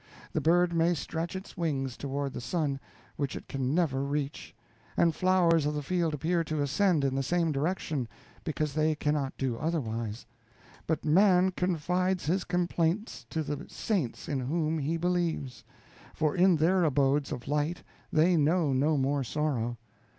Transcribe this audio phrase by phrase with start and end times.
[0.33, 2.79] The bird may stretch its wings toward the sun,
[3.17, 4.55] which it can never reach;
[4.97, 8.07] and flowers of the field appear to ascend in the same direction,
[8.43, 10.25] because they cannot do otherwise;
[10.87, 15.63] but man confides his complaints to the saints in whom he believes;
[16.15, 19.77] for in their abodes of light they know no more sorrow.